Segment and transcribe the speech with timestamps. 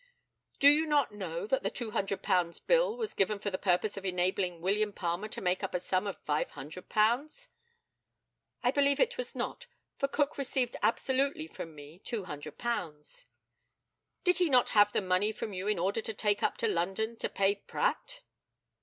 [0.59, 4.59] Do you not know that the £200 bill was given for the purpose of enabling
[4.59, 7.47] William Palmer to make up a sum of £500?
[8.63, 9.67] I believe it was not,
[9.97, 13.25] for Cook received absolutely from me £200.
[14.23, 17.15] Did he not have the money from you in order to take up to London
[17.17, 18.21] to pay Pratt?